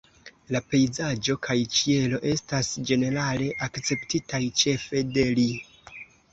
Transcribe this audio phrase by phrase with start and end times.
[0.53, 5.49] La pejzaĝo kaj ĉielo estas ĝenerale akceptitaj ĉefe de li.